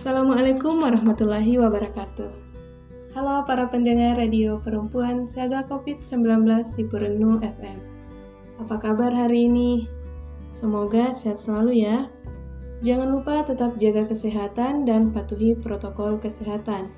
Assalamualaikum 0.00 0.80
warahmatullahi 0.80 1.60
wabarakatuh. 1.60 2.32
Halo 3.12 3.44
para 3.44 3.68
pendengar 3.68 4.16
radio 4.16 4.56
perempuan 4.56 5.28
Saga 5.28 5.68
COVID-19 5.68 6.40
di 6.72 6.88
Purenu 6.88 7.36
FM. 7.44 7.76
Apa 8.64 8.80
kabar 8.80 9.12
hari 9.12 9.44
ini? 9.44 9.84
Semoga 10.56 11.12
sehat 11.12 11.44
selalu 11.44 11.84
ya. 11.84 12.08
Jangan 12.80 13.12
lupa 13.12 13.44
tetap 13.44 13.76
jaga 13.76 14.08
kesehatan 14.08 14.88
dan 14.88 15.12
patuhi 15.12 15.52
protokol 15.52 16.16
kesehatan, 16.16 16.88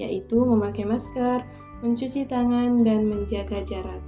yaitu 0.00 0.40
memakai 0.40 0.88
masker, 0.88 1.44
mencuci 1.84 2.24
tangan, 2.24 2.80
dan 2.80 3.04
menjaga 3.04 3.60
jarak. 3.68 4.00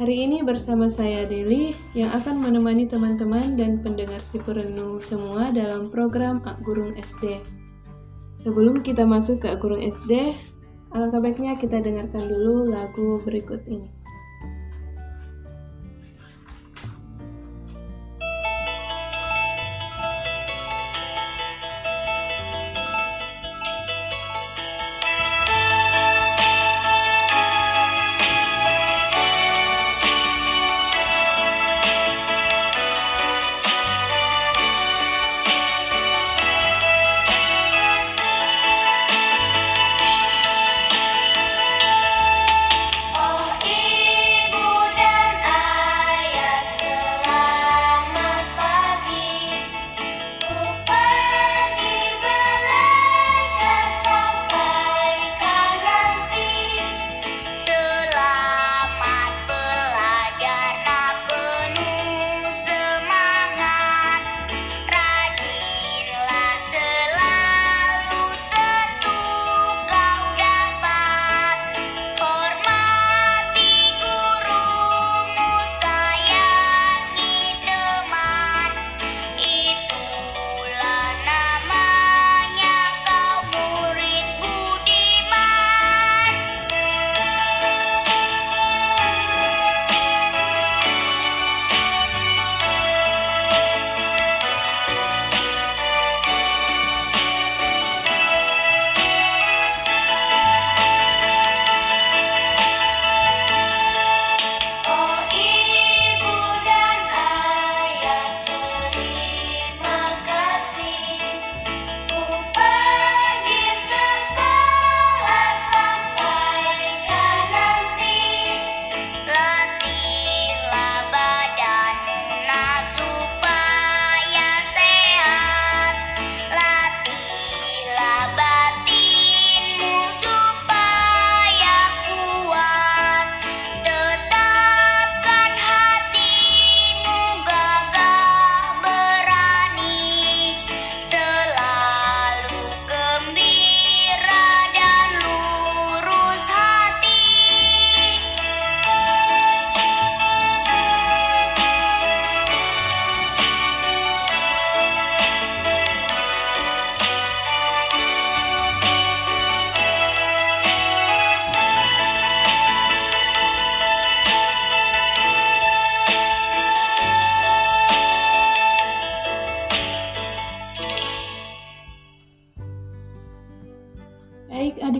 Hari 0.00 0.24
ini 0.24 0.40
bersama 0.40 0.88
saya 0.88 1.28
Deli 1.28 1.76
yang 1.92 2.08
akan 2.16 2.40
menemani 2.40 2.88
teman-teman 2.88 3.52
dan 3.52 3.84
pendengar 3.84 4.24
si 4.24 4.40
perenung 4.40 4.96
semua 5.04 5.52
dalam 5.52 5.92
program 5.92 6.40
Ak 6.48 6.64
Gurung 6.64 6.96
SD. 6.96 7.36
Sebelum 8.32 8.80
kita 8.80 9.04
masuk 9.04 9.44
ke 9.44 9.52
Ak 9.52 9.60
Gurung 9.60 9.84
SD, 9.84 10.32
alangkah 10.96 11.20
baiknya 11.20 11.52
kita 11.60 11.84
dengarkan 11.84 12.32
dulu 12.32 12.72
lagu 12.72 13.20
berikut 13.28 13.60
ini. 13.68 13.99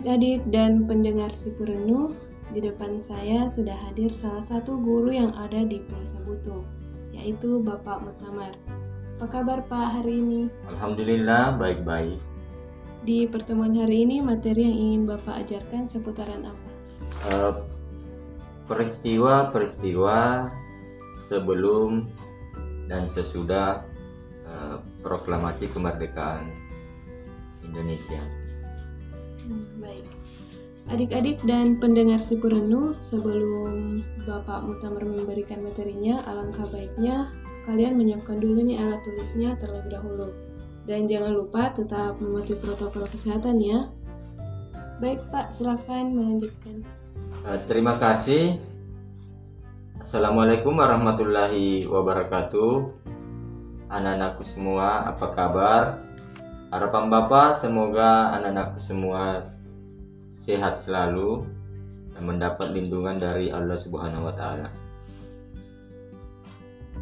Adik-adik 0.00 0.40
dan 0.48 0.88
pendengar 0.88 1.28
Sipurenu, 1.36 2.16
di 2.56 2.64
depan 2.64 3.04
saya 3.04 3.52
sudah 3.52 3.76
hadir 3.84 4.08
salah 4.16 4.40
satu 4.40 4.80
guru 4.80 5.12
yang 5.12 5.36
ada 5.36 5.60
di 5.60 5.76
Plaza 5.76 6.16
Butuh, 6.24 6.64
yaitu 7.12 7.60
Bapak 7.60 8.00
Mutamar. 8.00 8.56
Apa 9.20 9.28
kabar 9.28 9.60
Pak 9.68 10.00
hari 10.00 10.24
ini? 10.24 10.42
Alhamdulillah 10.72 11.52
baik-baik. 11.60 12.16
Di 13.04 13.28
pertemuan 13.28 13.76
hari 13.76 14.08
ini 14.08 14.24
materi 14.24 14.64
yang 14.64 14.78
ingin 14.80 15.02
Bapak 15.04 15.44
ajarkan 15.44 15.84
seputaran 15.84 16.48
apa? 16.48 16.68
Eh, 17.28 17.52
Peristiwa-peristiwa 18.72 20.48
sebelum 21.28 22.08
dan 22.88 23.04
sesudah 23.04 23.84
eh, 24.48 24.80
proklamasi 25.04 25.68
kemerdekaan 25.68 26.48
Indonesia. 27.60 28.39
Hmm, 29.50 29.82
baik. 29.82 30.06
Adik-adik 30.90 31.42
dan 31.42 31.82
pendengar 31.82 32.22
Sipurenu, 32.22 32.94
sebelum 33.02 33.98
Bapak 34.26 34.62
Mutamar 34.62 35.02
memberikan 35.02 35.58
materinya, 35.62 36.22
alangkah 36.26 36.66
baiknya 36.70 37.30
kalian 37.66 37.98
menyiapkan 37.98 38.38
dulu 38.38 38.62
nih 38.62 38.78
alat 38.78 39.02
tulisnya 39.02 39.58
terlebih 39.58 39.90
dahulu. 39.90 40.30
Dan 40.86 41.06
jangan 41.06 41.34
lupa 41.34 41.70
tetap 41.70 42.18
mematuhi 42.18 42.58
protokol 42.58 43.06
kesehatan 43.06 43.62
ya. 43.62 43.90
Baik 44.98 45.22
Pak, 45.30 45.54
silakan 45.54 46.14
melanjutkan. 46.14 46.82
Eh, 47.46 47.58
terima 47.70 47.94
kasih. 47.98 48.58
Assalamualaikum 50.00 50.74
warahmatullahi 50.74 51.86
wabarakatuh. 51.86 52.98
Anak-anakku 53.91 54.42
semua, 54.42 55.06
apa 55.06 55.26
kabar? 55.30 56.09
Harapan 56.70 57.10
Bapak 57.10 57.58
semoga 57.58 58.30
anak-anakku 58.38 58.78
semua 58.78 59.42
sehat 60.30 60.78
selalu 60.78 61.42
dan 62.14 62.22
mendapat 62.22 62.70
lindungan 62.70 63.18
dari 63.18 63.50
Allah 63.50 63.74
Subhanahu 63.74 64.30
wa 64.30 64.34
taala. 64.38 64.70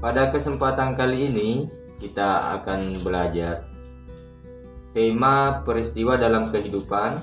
Pada 0.01 0.33
kesempatan 0.33 0.97
kali 0.97 1.29
ini 1.29 1.69
kita 2.01 2.57
akan 2.57 3.05
belajar 3.05 3.69
tema 4.97 5.61
peristiwa 5.61 6.17
dalam 6.17 6.49
kehidupan, 6.49 7.21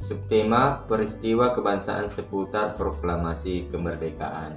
subtema 0.00 0.80
peristiwa 0.88 1.52
kebangsaan 1.52 2.08
seputar 2.08 2.72
proklamasi 2.80 3.68
kemerdekaan. 3.68 4.56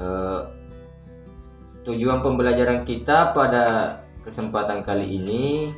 Eh, 0.00 0.42
tujuan 1.84 2.24
pembelajaran 2.24 2.88
kita 2.88 3.36
pada 3.36 3.99
kesempatan 4.22 4.84
kali 4.84 5.06
ini 5.16 5.72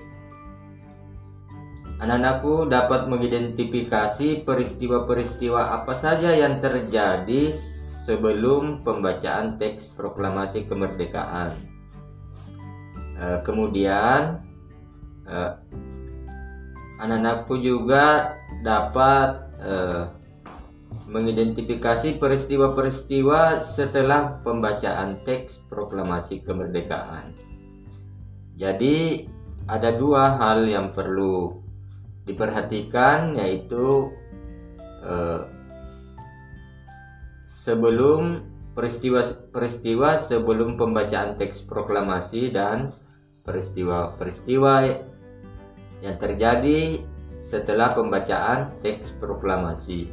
anak-anakku 2.03 2.67
dapat 2.67 3.07
mengidentifikasi 3.07 4.43
peristiwa-peristiwa 4.43 5.83
apa 5.83 5.95
saja 5.95 6.35
yang 6.35 6.59
terjadi 6.59 7.55
sebelum 8.03 8.83
pembacaan 8.83 9.55
teks 9.63 9.95
proklamasi 9.95 10.67
kemerdekaan. 10.67 11.55
Eh, 13.23 13.39
kemudian 13.47 14.43
uh, 15.31 15.55
anak-anakku 16.99 17.55
juga 17.63 18.35
dapat 18.67 19.47
uh, 19.63 20.11
mengidentifikasi 21.07 22.19
peristiwa-peristiwa 22.19 23.63
setelah 23.63 24.43
pembacaan 24.43 25.23
teks 25.23 25.63
proklamasi 25.71 26.43
kemerdekaan. 26.43 27.52
Jadi 28.63 29.27
ada 29.67 29.91
dua 29.91 30.39
hal 30.39 30.71
yang 30.71 30.95
perlu 30.95 31.59
diperhatikan 32.23 33.35
yaitu 33.35 34.15
eh, 35.03 35.43
sebelum 37.43 38.47
peristiwa-peristiwa 38.79 40.15
sebelum 40.17 40.79
pembacaan 40.79 41.35
teks 41.35 41.67
proklamasi 41.67 42.55
dan 42.55 42.95
peristiwa-peristiwa 43.43 44.75
yang 45.99 46.17
terjadi 46.23 47.03
setelah 47.43 47.99
pembacaan 47.99 48.71
teks 48.87 49.19
proklamasi. 49.19 50.07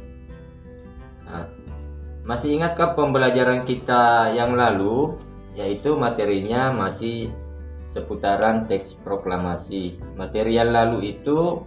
Nah, 1.22 1.46
masih 2.26 2.58
ingatkah 2.58 2.98
pembelajaran 2.98 3.62
kita 3.62 4.34
yang 4.34 4.58
lalu 4.58 5.14
yaitu 5.54 5.94
materinya 5.94 6.74
masih 6.74 7.30
seputaran 7.90 8.70
teks 8.70 8.94
proklamasi. 9.02 9.98
Material 10.14 10.70
lalu 10.70 11.18
itu 11.18 11.66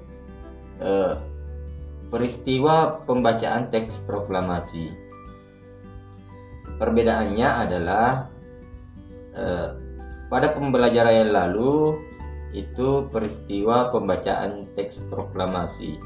eh, 0.80 1.20
peristiwa 2.08 3.04
pembacaan 3.04 3.68
teks 3.68 4.00
proklamasi. 4.08 4.96
Perbedaannya 6.80 7.50
adalah 7.68 8.32
eh, 9.36 9.70
pada 10.32 10.56
pembelajaran 10.56 11.28
yang 11.28 11.32
lalu 11.36 12.00
itu 12.56 13.12
peristiwa 13.12 13.92
pembacaan 13.92 14.72
teks 14.80 15.04
proklamasi. 15.12 16.00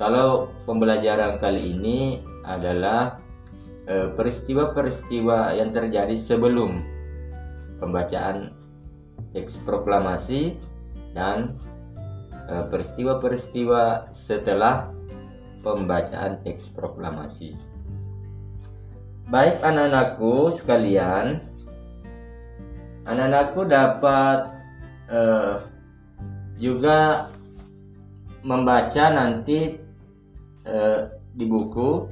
Kalau 0.00 0.50
pembelajaran 0.66 1.38
kali 1.38 1.76
ini 1.78 1.98
adalah 2.42 3.20
eh, 3.86 4.10
peristiwa-peristiwa 4.18 5.54
yang 5.54 5.70
terjadi 5.70 6.16
sebelum 6.16 6.80
pembacaan 7.78 8.59
teks 9.32 9.60
proklamasi 9.62 10.56
dan 11.12 11.58
eh, 12.48 12.64
peristiwa-peristiwa 12.70 14.12
setelah 14.14 14.90
pembacaan 15.60 16.40
teks 16.40 16.72
proklamasi. 16.72 17.56
Baik 19.30 19.62
anak-anakku 19.62 20.50
sekalian, 20.50 21.46
anak-anakku 23.06 23.62
dapat 23.62 24.50
uh, 25.06 25.62
juga 26.58 27.30
membaca 28.42 29.04
nanti 29.12 29.78
eh, 30.66 31.00
di 31.30 31.44
buku 31.46 32.08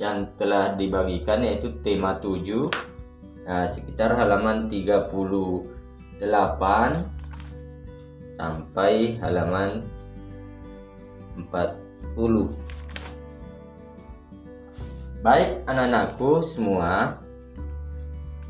yang 0.00 0.32
telah 0.40 0.74
dibagikan 0.74 1.44
yaitu 1.44 1.76
tema 1.84 2.16
7 2.16 2.89
nah, 3.50 3.66
sekitar 3.66 4.14
halaman 4.14 4.70
38 4.70 6.22
sampai 8.38 9.18
halaman 9.18 9.82
40 11.34 12.54
baik 15.26 15.50
anak-anakku 15.66 16.38
semua 16.46 17.18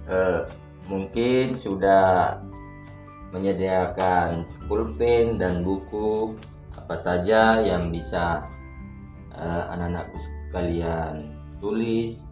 eh, 0.04 0.44
mungkin 0.84 1.56
sudah 1.56 2.36
menyediakan 3.32 4.44
pulpen 4.68 5.40
dan 5.40 5.64
buku 5.64 6.36
apa 6.74 6.94
saja 6.98 7.62
yang 7.62 7.94
bisa 7.94 8.42
uh, 9.30 9.70
anak-anakku 9.70 10.18
sekalian 10.18 11.30
tulis 11.62 12.26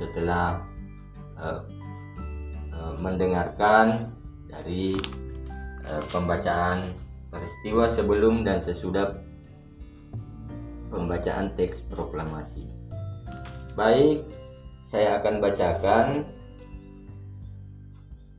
setelah 0.00 0.64
uh, 1.36 1.60
uh, 2.72 2.94
mendengarkan 3.00 4.12
dari 4.48 4.96
uh, 5.86 6.02
pembacaan 6.10 6.96
peristiwa 7.30 7.84
sebelum 7.88 8.42
dan 8.42 8.60
sesudah 8.60 9.20
pembacaan 10.88 11.52
teks 11.52 11.84
proklamasi. 11.86 12.68
Baik, 13.76 14.24
saya 14.80 15.20
akan 15.20 15.44
bacakan 15.44 16.06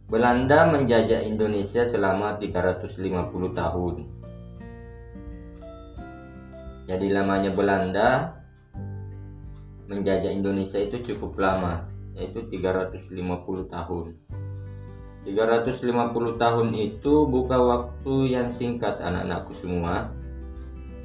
Belanda 0.08 0.72
menjajah 0.72 1.20
Indonesia 1.28 1.84
selama 1.84 2.40
350 2.40 2.96
tahun. 3.52 3.96
Jadi 6.88 7.08
lamanya 7.12 7.52
Belanda 7.52 8.40
menjajah 9.92 10.32
Indonesia 10.32 10.80
itu 10.80 11.12
cukup 11.12 11.36
lama, 11.36 11.84
yaitu 12.18 12.42
350 12.50 13.69
tahun. 13.69 14.18
350 15.28 16.42
tahun 16.42 16.68
itu 16.74 17.14
bukan 17.30 17.62
waktu 17.62 18.16
yang 18.34 18.50
singkat 18.50 18.98
anak-anakku 18.98 19.54
semua. 19.54 20.10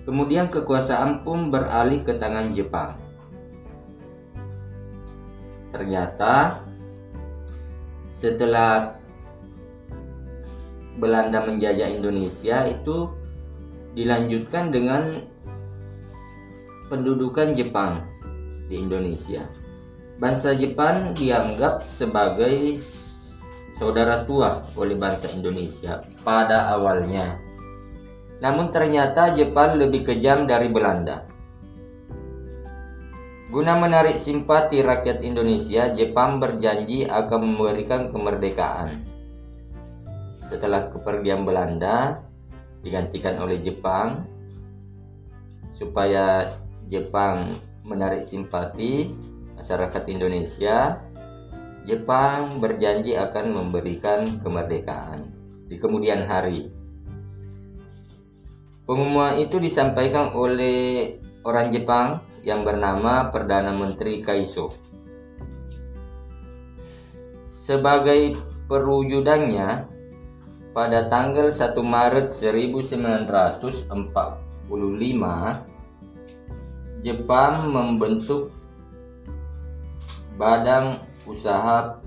Kemudian 0.09 0.51
kekuasaan 0.51 1.23
pun 1.23 1.53
beralih 1.53 2.03
ke 2.03 2.17
tangan 2.17 2.51
Jepang. 2.51 2.99
Ternyata 5.71 6.65
setelah 8.11 8.99
Belanda 10.99 11.43
menjajah 11.43 11.89
Indonesia 11.91 12.67
itu 12.69 13.11
dilanjutkan 13.93 14.71
dengan 14.71 15.25
pendudukan 16.93 17.57
Jepang 17.57 18.05
di 18.69 18.81
Indonesia. 18.81 19.62
Bangsa 20.23 20.55
Jepang 20.55 21.19
dianggap 21.19 21.83
sebagai 21.83 22.79
saudara 23.75 24.23
tua 24.23 24.63
oleh 24.79 24.95
bangsa 24.95 25.27
Indonesia 25.35 25.99
pada 26.23 26.71
awalnya. 26.79 27.43
Namun 28.39 28.71
ternyata 28.71 29.35
Jepang 29.35 29.83
lebih 29.83 30.07
kejam 30.07 30.47
dari 30.47 30.71
Belanda. 30.71 31.27
Guna 33.51 33.75
menarik 33.75 34.15
simpati 34.15 34.79
rakyat 34.79 35.27
Indonesia, 35.27 35.91
Jepang 35.91 36.39
berjanji 36.39 37.03
akan 37.03 37.43
memberikan 37.43 38.15
kemerdekaan. 38.15 39.03
Setelah 40.47 40.87
kepergian 40.87 41.43
Belanda 41.43 42.23
digantikan 42.87 43.43
oleh 43.43 43.59
Jepang, 43.59 44.23
supaya 45.75 46.55
Jepang 46.87 47.59
menarik 47.83 48.23
simpati 48.23 49.11
masyarakat 49.63 50.11
Indonesia, 50.11 50.99
Jepang 51.87 52.59
berjanji 52.59 53.15
akan 53.15 53.55
memberikan 53.55 54.43
kemerdekaan 54.43 55.31
di 55.71 55.79
kemudian 55.79 56.27
hari. 56.27 56.67
Pengumuman 58.83 59.39
itu 59.39 59.63
disampaikan 59.63 60.35
oleh 60.35 61.15
orang 61.47 61.71
Jepang 61.71 62.27
yang 62.43 62.67
bernama 62.67 63.31
Perdana 63.31 63.71
Menteri 63.71 64.19
Kaiso. 64.19 64.75
Sebagai 67.47 68.35
perwujudannya, 68.67 69.87
pada 70.75 71.07
tanggal 71.07 71.55
1 71.55 71.79
Maret 71.79 72.35
1945, 72.35 73.95
Jepang 77.03 77.55
membentuk 77.71 78.62
Badan 80.37 81.03
Usaha 81.29 82.01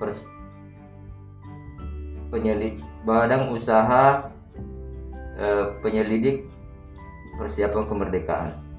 Pers 0.00 0.24
penyelidik 2.30 2.80
Badan 3.02 3.50
Usaha 3.50 4.30
eh, 5.38 5.66
Penyelidik 5.82 6.46
Persiapan 7.40 7.84
Kemerdekaan 7.88 8.70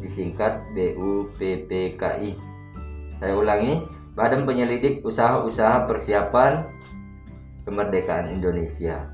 disingkat 0.00 0.60
BUPPKI. 0.76 2.30
Saya 3.16 3.34
ulangi, 3.34 3.80
Badan 4.12 4.44
Penyelidik 4.44 5.00
Usaha-usaha 5.02 5.88
Persiapan 5.88 6.68
Kemerdekaan 7.64 8.30
Indonesia. 8.30 9.10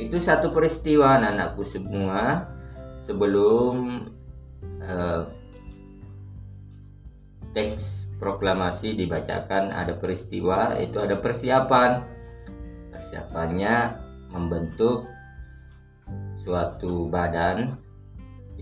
Itu 0.00 0.18
satu 0.18 0.50
peristiwa 0.50 1.20
anak-anakku 1.20 1.62
semua 1.62 2.50
sebelum 3.04 4.08
uh, 4.82 5.22
teks 7.52 8.08
proklamasi 8.16 8.96
dibacakan 8.96 9.72
ada 9.72 9.96
peristiwa 9.96 10.76
itu 10.80 10.96
ada 11.00 11.20
persiapan 11.20 12.04
persiapannya 12.92 13.74
membentuk 14.32 15.04
suatu 16.42 17.06
badan 17.12 17.76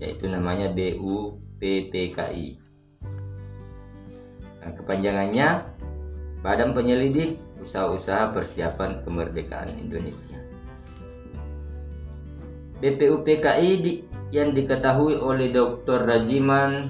yaitu 0.01 0.25
namanya 0.25 0.73
BUPPKI. 0.73 2.57
Nah, 4.61 4.71
kepanjangannya 4.77 5.47
Badan 6.41 6.73
Penyelidik 6.73 7.37
usaha-usaha 7.61 8.33
persiapan 8.33 9.05
kemerdekaan 9.05 9.77
Indonesia. 9.77 10.41
BPUPKI 12.81 13.71
di, 13.77 14.01
yang 14.33 14.57
diketahui 14.57 15.21
oleh 15.21 15.53
Dr. 15.53 16.01
Rajiman 16.01 16.89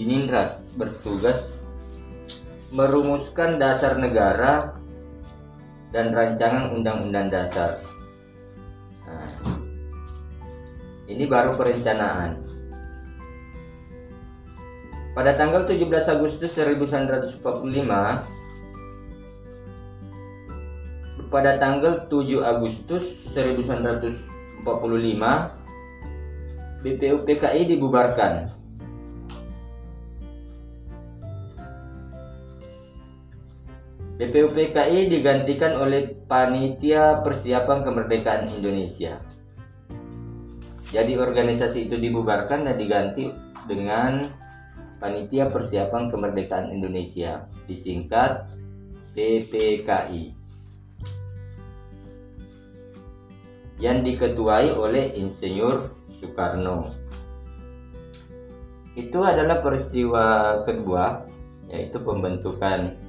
Dinindra 0.00 0.56
bertugas 0.80 1.52
merumuskan 2.72 3.60
dasar 3.60 4.00
negara 4.00 4.72
dan 5.92 6.16
rancangan 6.16 6.72
undang-undang 6.72 7.28
dasar. 7.28 7.76
Nah, 9.04 9.28
ini 11.04 11.28
baru 11.28 11.52
perencanaan. 11.52 12.40
Pada 15.12 15.36
tanggal 15.36 15.68
17 15.68 15.84
Agustus 16.16 16.48
1945 16.56 17.44
pada 21.28 21.60
tanggal 21.60 22.08
7 22.08 22.40
Agustus 22.40 23.04
1945 23.36 24.64
BPUPKI 26.88 27.68
dibubarkan. 27.68 28.59
BPUPKI 34.20 35.08
digantikan 35.08 35.80
oleh 35.80 36.12
Panitia 36.28 37.24
Persiapan 37.24 37.80
Kemerdekaan 37.80 38.52
Indonesia. 38.52 39.16
Jadi 40.92 41.16
organisasi 41.16 41.88
itu 41.88 41.96
dibubarkan 41.96 42.68
dan 42.68 42.76
diganti 42.76 43.32
dengan 43.64 44.28
Panitia 45.00 45.48
Persiapan 45.48 46.12
Kemerdekaan 46.12 46.68
Indonesia, 46.68 47.48
disingkat 47.64 48.44
PPKI. 49.16 50.36
yang 53.80 54.04
diketuai 54.04 54.76
oleh 54.76 55.16
Insinyur 55.16 55.80
Soekarno. 56.20 56.84
Itu 58.92 59.24
adalah 59.24 59.64
peristiwa 59.64 60.60
kedua, 60.68 61.24
yaitu 61.72 61.96
pembentukan 62.04 63.00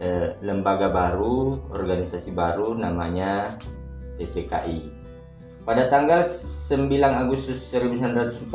eh, 0.00 0.34
lembaga 0.40 0.88
baru, 0.88 1.60
organisasi 1.70 2.32
baru 2.32 2.74
namanya 2.74 3.60
PPKI. 4.16 4.90
Pada 5.62 5.86
tanggal 5.92 6.24
9 6.24 6.88
Agustus 6.98 7.60
1945, 7.68 8.48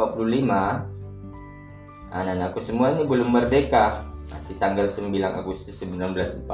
anak-anakku 2.10 2.60
semua 2.60 2.92
ini 2.98 3.06
belum 3.06 3.30
merdeka. 3.30 4.04
Masih 4.34 4.58
tanggal 4.58 4.90
9 4.90 5.14
Agustus 5.38 5.78
1945, 5.80 6.50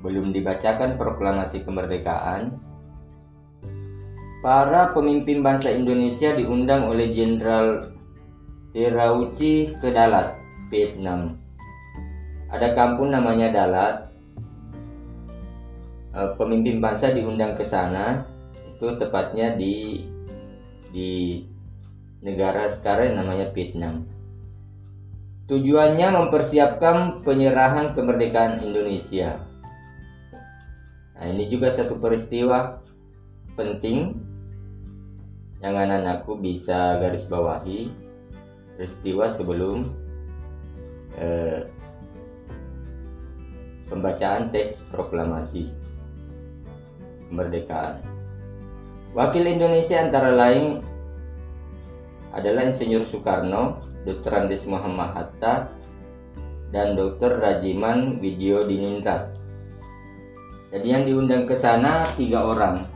belum 0.00 0.30
dibacakan 0.30 0.94
proklamasi 0.94 1.66
kemerdekaan, 1.66 2.54
Para 4.44 4.92
pemimpin 4.92 5.40
bangsa 5.40 5.72
Indonesia 5.72 6.36
diundang 6.36 6.92
oleh 6.92 7.08
Jenderal 7.08 7.96
Terauchi 8.76 9.72
ke 9.80 9.88
Dalat, 9.88 10.36
Vietnam. 10.68 11.40
Ada 12.54 12.78
kampung 12.78 13.10
namanya 13.10 13.50
Dalat. 13.50 14.14
Eh, 16.14 16.30
pemimpin 16.38 16.78
bangsa 16.78 17.10
diundang 17.10 17.58
ke 17.58 17.66
sana, 17.66 18.22
itu 18.54 18.86
tepatnya 18.94 19.58
di 19.58 20.06
di 20.94 21.42
negara 22.22 22.70
sekarang 22.70 23.18
namanya 23.18 23.50
Vietnam. 23.50 24.06
Tujuannya 25.50 26.14
mempersiapkan 26.14 27.26
penyerahan 27.26 27.98
kemerdekaan 27.98 28.62
Indonesia. 28.62 29.42
Nah, 31.18 31.26
ini 31.26 31.50
juga 31.50 31.74
satu 31.74 31.98
peristiwa 31.98 32.78
penting 33.58 34.14
yang 35.58 35.74
anak-anakku 35.74 36.38
bisa 36.38 37.02
garis 37.02 37.26
bawahi 37.26 37.90
peristiwa 38.78 39.26
sebelum 39.26 39.90
eh, 41.18 41.66
pembacaan 43.94 44.50
teks 44.50 44.82
proklamasi 44.90 45.70
kemerdekaan. 47.30 48.02
Wakil 49.14 49.46
Indonesia 49.46 50.02
antara 50.02 50.34
lain 50.34 50.82
adalah 52.34 52.66
Insinyur 52.66 53.06
Soekarno, 53.06 53.78
Dr. 54.02 54.34
Andes 54.34 54.66
Muhammad 54.66 55.14
Hatta, 55.14 55.70
dan 56.74 56.98
Dr. 56.98 57.38
Rajiman 57.38 58.18
Widyo 58.18 58.66
Dinindra. 58.66 59.30
Jadi 60.74 60.86
yang 60.90 61.06
diundang 61.06 61.46
ke 61.46 61.54
sana 61.54 62.02
tiga 62.18 62.42
orang, 62.42 62.90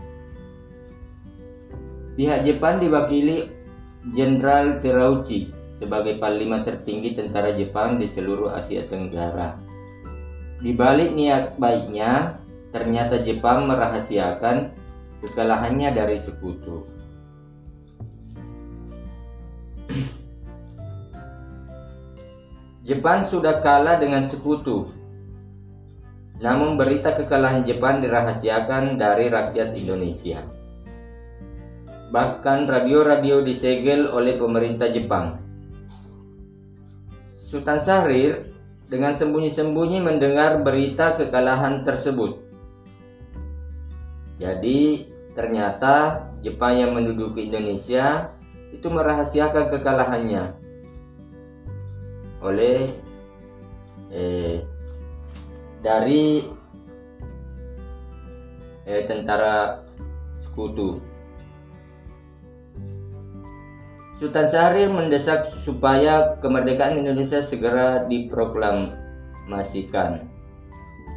Pihak 2.18 2.42
Jepang 2.42 2.82
diwakili 2.82 3.46
Jenderal 4.10 4.82
Terauchi 4.82 5.54
sebagai 5.78 6.18
panglima 6.18 6.66
tertinggi 6.66 7.14
tentara 7.14 7.54
Jepang 7.54 8.02
di 8.02 8.10
seluruh 8.10 8.50
Asia 8.50 8.82
Tenggara. 8.90 9.67
Di 10.58 10.74
balik 10.74 11.14
niat 11.14 11.54
baiknya, 11.54 12.42
ternyata 12.74 13.22
Jepang 13.22 13.70
merahasiakan 13.70 14.74
kekalahannya 15.22 15.94
dari 15.94 16.18
sekutu. 16.18 16.82
Jepang 22.90 23.22
sudah 23.22 23.62
kalah 23.62 24.02
dengan 24.02 24.26
sekutu. 24.26 24.90
Namun 26.42 26.74
berita 26.74 27.14
kekalahan 27.14 27.62
Jepang 27.62 28.02
dirahasiakan 28.02 28.98
dari 28.98 29.30
rakyat 29.30 29.78
Indonesia. 29.78 30.42
Bahkan 32.10 32.66
radio-radio 32.66 33.46
disegel 33.46 34.10
oleh 34.10 34.34
pemerintah 34.34 34.90
Jepang. 34.90 35.38
Sultan 37.46 37.78
Syahrir 37.78 38.57
dengan 38.88 39.12
sembunyi-sembunyi 39.12 40.00
mendengar 40.00 40.64
berita 40.64 41.12
kekalahan 41.12 41.84
tersebut. 41.84 42.40
Jadi 44.40 45.04
ternyata 45.36 46.24
Jepang 46.40 46.80
yang 46.80 46.96
menduduki 46.96 47.46
Indonesia 47.46 48.32
itu 48.72 48.86
merahasiakan 48.88 49.68
kekalahannya 49.74 50.44
oleh 52.38 52.94
eh, 54.14 54.62
dari 55.82 56.46
eh, 58.86 59.02
tentara 59.04 59.82
sekutu. 60.38 61.02
Sultan 64.18 64.50
Syahrir 64.50 64.90
mendesak 64.90 65.46
supaya 65.46 66.34
kemerdekaan 66.42 66.98
Indonesia 66.98 67.38
segera 67.38 68.02
diproklamasikan. 68.10 70.26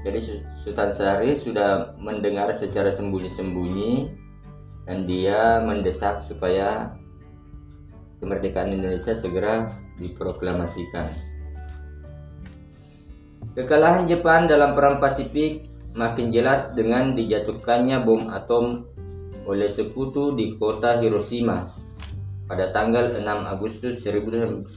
Jadi 0.06 0.46
Sultan 0.62 0.94
Syahrir 0.94 1.34
sudah 1.34 1.98
mendengar 1.98 2.54
secara 2.54 2.94
sembunyi-sembunyi 2.94 4.14
dan 4.86 5.10
dia 5.10 5.66
mendesak 5.66 6.22
supaya 6.22 6.94
kemerdekaan 8.22 8.70
Indonesia 8.70 9.18
segera 9.18 9.82
diproklamasikan. 9.98 11.10
Kekalahan 13.58 14.06
Jepang 14.06 14.46
dalam 14.46 14.78
Perang 14.78 15.02
Pasifik 15.02 15.66
makin 15.98 16.30
jelas 16.30 16.78
dengan 16.78 17.18
dijatuhkannya 17.18 17.98
bom 18.06 18.30
atom 18.30 18.86
oleh 19.50 19.66
sekutu 19.66 20.38
di 20.38 20.54
kota 20.62 21.02
Hiroshima 21.02 21.81
pada 22.52 22.68
tanggal 22.76 23.16
6 23.16 23.24
Agustus 23.48 24.04
1945 24.04 24.68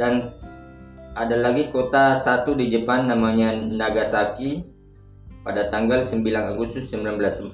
dan 0.00 0.32
ada 1.12 1.36
lagi 1.36 1.68
kota 1.68 2.16
satu 2.16 2.56
di 2.56 2.72
Jepang 2.72 3.04
namanya 3.04 3.52
Nagasaki 3.52 4.64
pada 5.44 5.68
tanggal 5.68 6.00
9 6.00 6.24
Agustus 6.32 6.88
1945. 6.96 7.52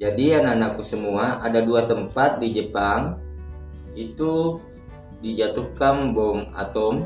Jadi 0.00 0.32
anak-anakku 0.32 0.80
semua 0.80 1.44
ada 1.44 1.60
dua 1.60 1.84
tempat 1.84 2.40
di 2.40 2.56
Jepang 2.56 3.20
itu 3.92 4.56
dijatuhkan 5.20 6.16
bom 6.16 6.56
atom 6.56 7.04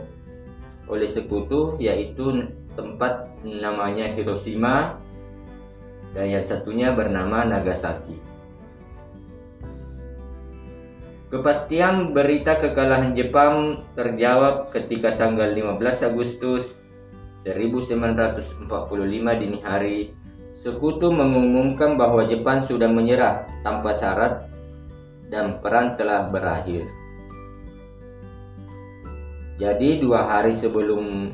oleh 0.87 1.11
sekutu 1.11 1.75
yaitu 1.83 2.55
tempat 2.79 3.27
namanya 3.43 4.15
Hiroshima 4.15 4.95
dan 6.15 6.39
yang 6.39 6.47
satunya 6.47 6.95
bernama 6.95 7.43
Nagasaki. 7.43 8.30
Kepastian 11.31 12.11
berita 12.11 12.59
kekalahan 12.59 13.15
Jepang 13.15 13.87
terjawab 13.95 14.75
ketika 14.75 15.15
tanggal 15.15 15.47
15 15.55 16.11
Agustus 16.11 16.75
1945 17.47 18.67
dini 19.39 19.59
hari 19.63 20.11
Sekutu 20.61 21.09
mengumumkan 21.09 21.97
bahwa 21.97 22.27
Jepang 22.29 22.61
sudah 22.61 22.91
menyerah 22.91 23.49
tanpa 23.65 23.97
syarat 23.97 24.45
dan 25.33 25.57
perang 25.65 25.97
telah 25.97 26.29
berakhir. 26.29 26.85
Jadi 29.57 30.05
dua 30.05 30.29
hari 30.29 30.53
sebelum 30.53 31.33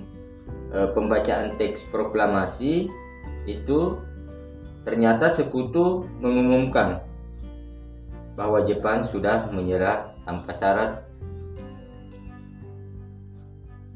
e, 0.70 0.78
pembacaan 0.94 1.58
teks 1.58 1.90
proklamasi 1.90 2.86
itu 3.50 3.98
ternyata 4.86 5.26
sekutu 5.26 6.06
mengumumkan 6.22 7.02
bahwa 8.36 8.60
Jepang 8.62 9.02
sudah 9.02 9.48
menyerah 9.48 10.12
tanpa 10.28 10.52
syarat 10.52 11.02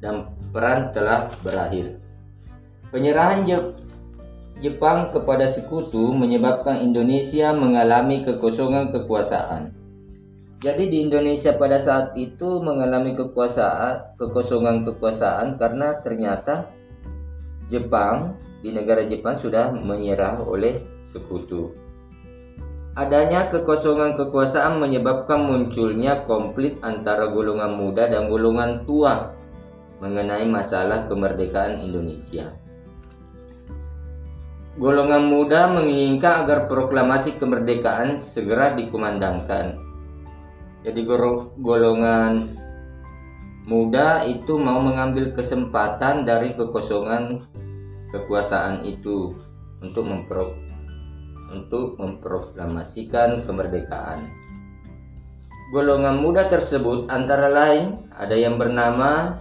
dan 0.00 0.32
perang 0.50 0.90
telah 0.90 1.28
berakhir. 1.44 2.00
Penyerahan 2.90 3.46
Jepang 4.60 5.12
kepada 5.12 5.48
sekutu 5.48 6.12
menyebabkan 6.12 6.80
Indonesia 6.84 7.52
mengalami 7.52 8.24
kekosongan 8.24 8.92
kekuasaan. 8.92 9.72
Jadi 10.60 10.92
di 10.92 11.08
Indonesia 11.08 11.56
pada 11.56 11.80
saat 11.80 12.12
itu 12.20 12.60
mengalami 12.60 13.16
kekuasaan, 13.16 14.20
kekosongan 14.20 14.84
kekuasaan 14.84 15.56
karena 15.56 15.96
ternyata 16.04 16.68
Jepang 17.64 18.36
di 18.60 18.68
negara 18.68 19.00
Jepang 19.08 19.40
sudah 19.40 19.72
menyerah 19.72 20.36
oleh 20.44 20.84
sekutu. 21.08 21.72
Adanya 23.00 23.48
kekosongan 23.48 24.12
kekuasaan 24.12 24.76
menyebabkan 24.76 25.40
munculnya 25.40 26.28
konflik 26.28 26.76
antara 26.84 27.32
golongan 27.32 27.72
muda 27.72 28.12
dan 28.12 28.28
golongan 28.28 28.84
tua 28.84 29.32
mengenai 30.04 30.44
masalah 30.44 31.08
kemerdekaan 31.08 31.80
Indonesia. 31.80 32.52
Golongan 34.76 35.32
muda 35.32 35.72
menginginkan 35.72 36.44
agar 36.44 36.68
proklamasi 36.68 37.40
kemerdekaan 37.40 38.20
segera 38.20 38.76
dikumandangkan. 38.76 39.80
Jadi 40.84 41.00
golongan 41.56 42.52
muda 43.64 44.28
itu 44.28 44.60
mau 44.60 44.76
mengambil 44.76 45.32
kesempatan 45.32 46.28
dari 46.28 46.52
kekosongan 46.52 47.48
kekuasaan 48.12 48.84
itu 48.84 49.32
untuk 49.80 50.04
mempro 50.04 50.69
untuk 51.50 51.98
memproklamasikan 51.98 53.44
kemerdekaan. 53.44 54.30
Golongan 55.70 56.18
muda 56.18 56.50
tersebut 56.50 57.06
antara 57.10 57.46
lain 57.46 58.10
ada 58.14 58.34
yang 58.34 58.58
bernama 58.58 59.38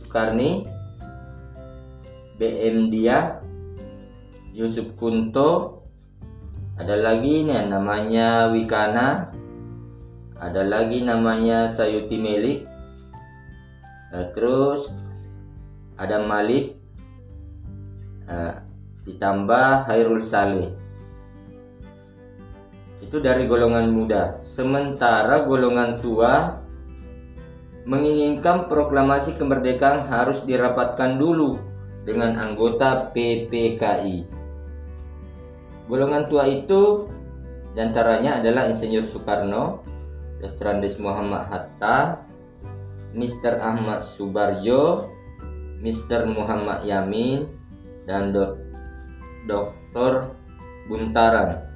Soekarni, 0.00 0.64
BM 2.40 2.88
Dia, 2.88 3.40
Yusuf 4.58 4.96
Kunto 4.98 5.78
ada 6.78 6.98
lagi 6.98 7.46
nih 7.46 7.70
namanya 7.70 8.50
Wikana 8.50 9.30
ada 10.38 10.62
lagi 10.66 11.02
namanya 11.02 11.70
Sayuti 11.70 12.18
Melik 12.18 12.66
nah, 14.10 14.26
terus 14.34 14.90
ada 15.94 16.22
Malik 16.26 16.74
uh, 18.26 18.62
ditambah 19.06 19.86
Hairul 19.86 20.22
Saleh 20.22 20.87
itu 23.08 23.24
dari 23.24 23.48
golongan 23.48 23.88
muda 23.88 24.36
sementara 24.44 25.48
golongan 25.48 26.04
tua 26.04 26.60
menginginkan 27.88 28.68
proklamasi 28.68 29.40
kemerdekaan 29.40 30.04
harus 30.04 30.44
dirapatkan 30.44 31.16
dulu 31.16 31.56
dengan 32.04 32.36
anggota 32.36 33.08
PPKI 33.16 34.38
Golongan 35.88 36.28
tua 36.28 36.44
itu 36.44 37.08
di 37.72 37.80
antaranya 37.80 38.44
adalah 38.44 38.68
Insinyur 38.68 39.08
Soekarno, 39.08 39.80
Dr. 40.44 40.76
Andes 40.76 41.00
Muhammad 41.00 41.48
Hatta, 41.48 42.20
Mr. 43.16 43.56
Ahmad 43.56 44.04
Subarjo, 44.04 45.08
Mr. 45.80 46.28
Muhammad 46.28 46.84
Yamin, 46.84 47.48
dan 48.04 48.36
Dr. 49.48 50.36
Buntaran. 50.92 51.67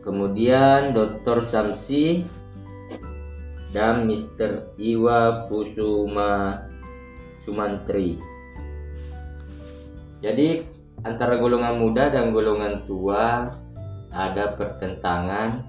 Kemudian 0.00 0.96
Dr. 0.96 1.44
Samsi 1.44 2.24
dan 3.70 4.08
Mr. 4.08 4.72
Iwa 4.80 5.46
Kusuma 5.46 6.64
Sumantri. 7.44 8.16
Jadi 10.20 10.64
antara 11.04 11.36
golongan 11.40 11.80
muda 11.80 12.12
dan 12.12 12.32
golongan 12.32 12.84
tua 12.84 13.52
ada 14.12 14.56
pertentangan. 14.56 15.68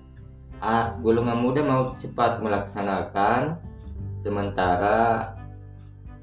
A, 0.62 0.94
golongan 1.02 1.40
muda 1.42 1.62
mau 1.66 1.98
cepat 1.98 2.38
melaksanakan, 2.38 3.58
sementara 4.22 5.34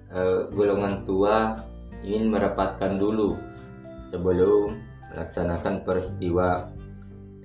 e, 0.07 0.47
golongan 0.55 1.03
tua 1.03 1.59
ingin 2.07 2.31
merapatkan 2.31 3.03
dulu 3.03 3.35
sebelum 4.15 4.79
melaksanakan 5.11 5.83
peristiwa 5.83 6.71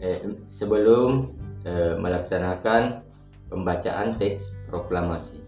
eh, 0.03 0.19
sebelum 0.51 1.31
eh, 1.63 1.95
melaksanakan 1.95 3.07
pembacaan 3.47 4.19
teks 4.19 4.51
proklamasi. 4.67 5.39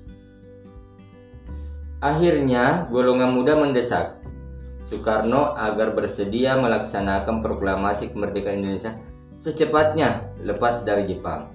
Akhirnya, 2.00 2.88
golongan 2.88 3.36
muda 3.36 3.60
mendesak 3.60 4.16
Soekarno 4.86 5.58
agar 5.58 5.98
bersedia 5.98 6.54
melaksanakan 6.62 7.42
proklamasi 7.42 8.14
kemerdekaan 8.14 8.62
Indonesia 8.62 8.94
secepatnya 9.42 10.30
lepas 10.46 10.86
dari 10.86 11.10
Jepang. 11.10 11.50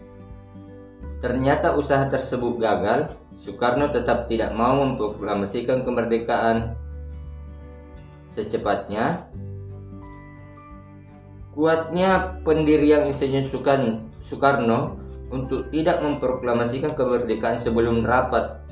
Ternyata 1.23 1.79
usaha 1.79 2.11
tersebut 2.11 2.59
gagal, 2.59 3.15
Soekarno 3.39 3.89
tetap 3.95 4.27
tidak 4.27 4.51
mau 4.53 4.83
memproklamasikan 4.83 5.87
kemerdekaan 5.87 6.75
secepatnya. 8.35 9.31
Kuatnya 11.61 12.41
pendirian 12.41 13.05
Insinyur 13.05 13.45
Soekarno 14.25 14.97
untuk 15.29 15.69
tidak 15.69 16.01
memproklamasikan 16.01 16.97
kemerdekaan 16.97 17.61
sebelum 17.61 18.01
rapat 18.01 18.65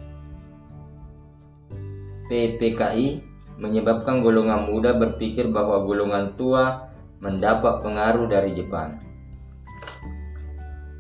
PPKI 2.33 3.21
menyebabkan 3.61 4.25
golongan 4.25 4.73
muda 4.73 4.97
berpikir 4.97 5.53
bahwa 5.53 5.85
golongan 5.85 6.33
tua 6.41 6.89
mendapat 7.21 7.85
pengaruh 7.85 8.25
dari 8.25 8.57
Jepang. 8.57 9.05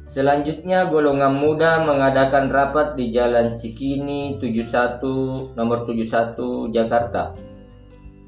Selanjutnya 0.04 0.92
golongan 0.92 1.40
muda 1.40 1.88
mengadakan 1.88 2.52
rapat 2.52 3.00
di 3.00 3.08
Jalan 3.08 3.56
Cikini 3.56 4.36
71 4.36 5.56
nomor 5.56 5.88
71 5.88 6.68
Jakarta 6.68 7.32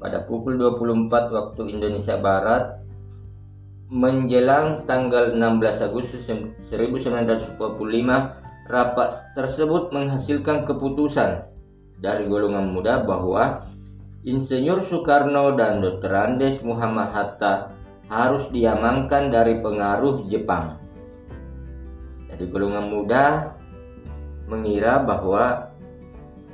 pada 0.01 0.25
pukul 0.25 0.57
24 0.57 1.29
waktu 1.29 1.61
Indonesia 1.77 2.17
Barat 2.17 2.80
menjelang 3.91 4.87
tanggal 4.87 5.35
16 5.35 5.87
Agustus 5.91 6.23
1945 6.23 7.59
rapat 8.71 9.09
tersebut 9.35 9.91
menghasilkan 9.91 10.63
keputusan 10.63 11.43
dari 11.99 12.23
golongan 12.31 12.71
muda 12.71 13.03
bahwa 13.03 13.67
Insinyur 14.23 14.79
Soekarno 14.79 15.59
dan 15.59 15.83
Dr. 15.83 16.13
Andes 16.13 16.63
Muhammad 16.63 17.11
Hatta 17.11 17.75
harus 18.07 18.47
diamankan 18.53 19.27
dari 19.27 19.59
pengaruh 19.59 20.23
Jepang. 20.31 20.79
Jadi 22.31 22.47
golongan 22.47 22.85
muda 22.87 23.51
mengira 24.47 25.03
bahwa 25.03 25.67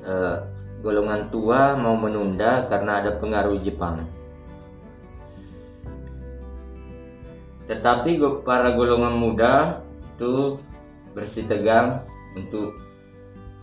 eh, 0.01 0.37
golongan 0.81 1.29
tua 1.29 1.77
mau 1.77 1.93
menunda 1.93 2.65
karena 2.65 3.03
ada 3.03 3.19
pengaruh 3.19 3.61
Jepang. 3.61 4.16
Tetapi 7.67 8.15
para 8.47 8.71
golongan 8.79 9.19
muda 9.19 9.83
itu 10.15 10.55
bersitegang 11.11 11.99
untuk 12.33 12.71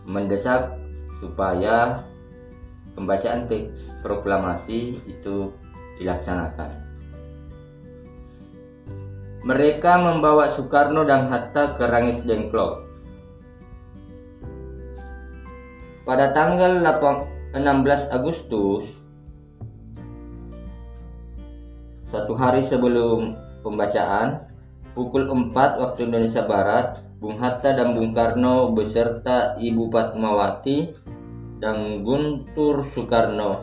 mendesak 0.05 0.77
supaya 1.17 2.05
pembacaan 2.93 3.49
teks 3.49 3.89
proklamasi 4.05 5.01
itu 5.09 5.49
dilaksanakan. 5.97 6.85
Mereka 9.45 10.01
membawa 10.01 10.49
Soekarno 10.49 11.05
dan 11.05 11.29
Hatta 11.29 11.77
ke 11.77 11.85
Rangis 11.85 12.25
Dengklok. 12.25 12.85
Pada 16.05 16.33
tanggal 16.33 16.81
16 16.81 18.13
Agustus, 18.13 18.89
satu 22.09 22.33
hari 22.37 22.61
sebelum 22.61 23.44
pembacaan, 23.65 24.45
pukul 24.93 25.25
4 25.25 25.81
waktu 25.81 26.05
Indonesia 26.05 26.45
Barat, 26.45 27.01
Bung 27.17 27.41
Hatta 27.41 27.73
dan 27.73 27.97
Bung 27.97 28.13
Karno 28.13 28.69
beserta 28.77 29.57
Ibu 29.57 29.89
Fatmawati 29.89 30.93
dan 31.57 32.05
Guntur 32.05 32.85
Soekarno 32.85 33.57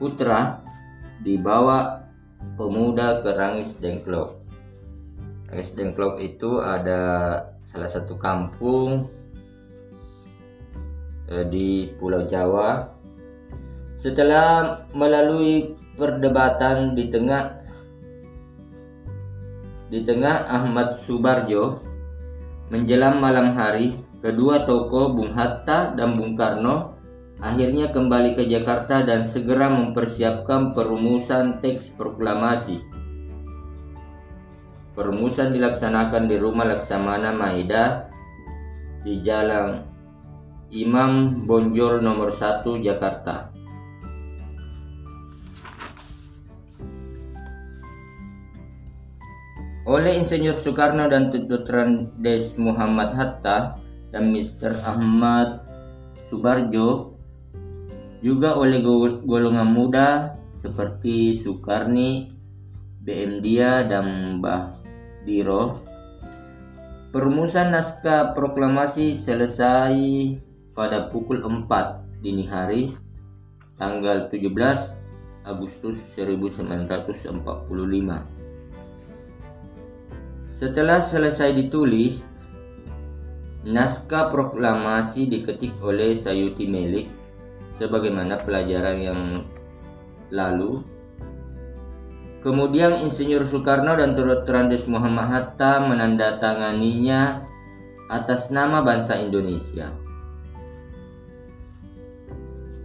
putra 0.00 0.64
dibawa 1.20 2.06
pemuda 2.56 3.20
ke 3.20 3.30
Rangis 3.36 3.76
Dengklok. 3.76 4.40
Rangis 5.52 5.76
Dengklok 5.76 6.22
itu 6.24 6.62
ada 6.62 7.02
salah 7.60 7.90
satu 7.90 8.16
kampung 8.16 9.10
eh, 11.28 11.44
di 11.50 11.92
Pulau 12.00 12.24
Jawa. 12.24 12.88
Setelah 14.00 14.84
melalui 14.92 15.76
perdebatan 15.96 16.92
di 16.98 17.08
tengah 17.08 17.63
di 19.94 20.02
tengah 20.02 20.50
Ahmad 20.50 20.98
Subarjo 21.06 21.78
menjelang 22.66 23.22
malam 23.22 23.54
hari, 23.54 23.94
kedua 24.18 24.66
tokoh 24.66 25.14
Bung 25.14 25.30
Hatta 25.30 25.94
dan 25.94 26.18
Bung 26.18 26.34
Karno 26.34 26.90
akhirnya 27.38 27.94
kembali 27.94 28.34
ke 28.34 28.50
Jakarta 28.50 29.06
dan 29.06 29.22
segera 29.22 29.70
mempersiapkan 29.70 30.74
perumusan 30.74 31.62
teks 31.62 31.94
proklamasi. 31.94 32.82
Perumusan 34.98 35.54
dilaksanakan 35.54 36.26
di 36.26 36.42
rumah 36.42 36.74
Laksamana 36.74 37.30
Maeda 37.30 38.10
di 39.06 39.22
Jalan 39.22 39.78
Imam 40.74 41.46
Bonjol 41.46 42.02
nomor 42.02 42.34
1 42.34 42.66
Jakarta. 42.82 43.53
Oleh 49.84 50.16
Insinyur 50.16 50.56
Soekarno 50.56 51.12
dan 51.12 51.28
Dr. 51.28 52.08
Des 52.16 52.56
Muhammad 52.56 53.12
Hatta 53.12 53.76
dan 54.08 54.32
Mr. 54.32 54.80
Ahmad 54.80 55.60
Subarjo 56.32 57.20
juga 58.24 58.56
oleh 58.56 58.80
golongan 59.28 59.68
muda 59.68 60.40
seperti 60.56 61.36
Soekarni, 61.36 62.32
BM 63.04 63.44
Dia, 63.44 63.84
dan 63.84 64.40
Mbah 64.40 64.80
Diro. 65.28 65.84
Perumusan 67.12 67.76
naskah 67.76 68.32
proklamasi 68.32 69.12
selesai 69.12 70.00
pada 70.72 71.12
pukul 71.12 71.44
4 71.44 72.24
dini 72.24 72.48
hari 72.48 72.96
tanggal 73.76 74.32
17 74.32 74.48
Agustus 75.44 76.00
1945. 76.16 78.43
Setelah 80.54 81.02
selesai 81.02 81.50
ditulis, 81.50 82.22
naskah 83.66 84.30
proklamasi 84.30 85.26
diketik 85.26 85.74
oleh 85.82 86.14
Sayuti 86.14 86.70
Melik 86.70 87.10
sebagaimana 87.74 88.38
pelajaran 88.38 88.98
yang 89.02 89.20
lalu. 90.30 90.86
Kemudian 92.46 93.02
Insinyur 93.02 93.42
Soekarno 93.42 93.98
dan 93.98 94.14
Turut 94.14 94.46
Randes 94.46 94.86
Muhammad 94.86 95.26
Hatta 95.26 95.82
menandatanganinya 95.90 97.42
atas 98.06 98.54
nama 98.54 98.78
bangsa 98.78 99.18
Indonesia. 99.18 99.90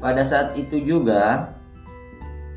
Pada 0.02 0.26
saat 0.26 0.58
itu 0.58 0.82
juga 0.82 1.54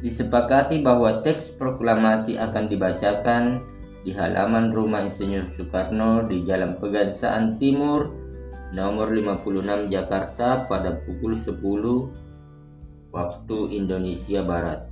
disepakati 0.01 0.81
bahwa 0.81 1.21
teks 1.21 1.53
proklamasi 1.61 2.41
akan 2.41 2.65
dibacakan 2.71 3.72
di 4.03 4.11
halaman 4.11 4.75
rumah 4.75 5.07
Insinyur 5.07 5.47
Soekarno 5.55 6.27
di 6.27 6.43
Jalan 6.43 6.83
Pegangsaan 6.83 7.55
Timur 7.59 8.11
nomor 8.75 9.15
56 9.15 9.93
Jakarta 9.95 10.67
pada 10.67 10.99
pukul 11.07 11.39
10 11.39 13.15
waktu 13.15 13.59
Indonesia 13.79 14.43
Barat. 14.43 14.91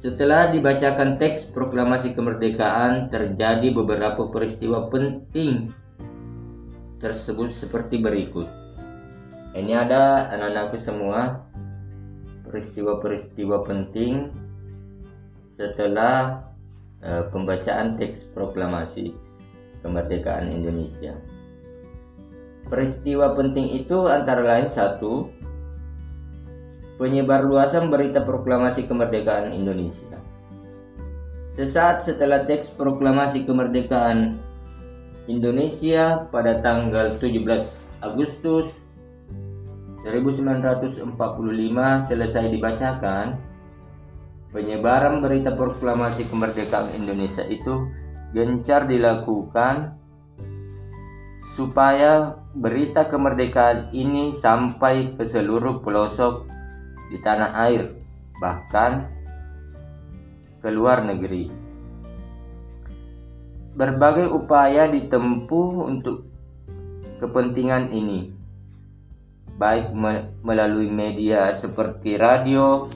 Setelah 0.00 0.48
dibacakan 0.48 1.20
teks 1.20 1.52
proklamasi 1.52 2.16
kemerdekaan, 2.16 3.12
terjadi 3.12 3.68
beberapa 3.68 4.32
peristiwa 4.32 4.88
penting 4.88 5.76
tersebut 6.96 7.52
seperti 7.52 8.00
berikut. 8.00 8.48
Ini 9.52 9.72
ada 9.76 10.32
anak-anakku 10.32 10.80
semua 10.80 11.44
peristiwa-peristiwa 12.48 13.60
penting 13.60 14.32
setelah 15.60 16.40
uh, 17.04 17.28
pembacaan 17.28 18.00
teks 18.00 18.24
proklamasi 18.32 19.12
kemerdekaan 19.84 20.48
Indonesia. 20.48 21.12
Peristiwa 22.64 23.36
penting 23.36 23.76
itu 23.76 24.08
antara 24.08 24.40
lain 24.40 24.72
satu, 24.72 25.28
penyebar 26.96 27.44
luasan 27.44 27.92
berita 27.92 28.24
proklamasi 28.24 28.88
kemerdekaan 28.88 29.52
Indonesia. 29.52 30.16
Sesaat 31.52 32.00
setelah 32.00 32.48
teks 32.48 32.72
proklamasi 32.72 33.44
kemerdekaan 33.44 34.40
Indonesia 35.28 36.24
pada 36.32 36.56
tanggal 36.64 37.20
17 37.20 38.00
Agustus 38.00 38.72
1945 40.00 41.04
selesai 42.08 42.44
dibacakan, 42.48 43.49
penyebaran 44.50 45.22
berita 45.22 45.54
proklamasi 45.54 46.26
kemerdekaan 46.26 46.94
Indonesia 46.98 47.46
itu 47.46 47.86
gencar 48.34 48.86
dilakukan 48.86 49.98
supaya 51.38 52.38
berita 52.54 53.06
kemerdekaan 53.06 53.94
ini 53.94 54.34
sampai 54.34 55.14
ke 55.14 55.22
seluruh 55.26 55.82
pelosok 55.82 56.46
di 57.10 57.18
tanah 57.18 57.50
air, 57.66 57.90
bahkan 58.38 59.10
ke 60.62 60.68
luar 60.70 61.02
negeri. 61.02 61.50
Berbagai 63.70 64.30
upaya 64.30 64.90
ditempuh 64.90 65.86
untuk 65.86 66.26
kepentingan 67.22 67.90
ini, 67.94 68.30
baik 69.58 69.94
melalui 70.42 70.90
media 70.90 71.50
seperti 71.54 72.18
radio, 72.18 72.86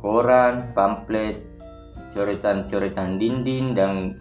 koran, 0.00 0.72
pamflet, 0.72 1.44
coretan-coretan 2.16 3.20
dinding, 3.20 3.76
dan 3.76 4.18